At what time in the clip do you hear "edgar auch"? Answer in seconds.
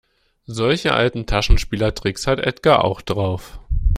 2.39-3.01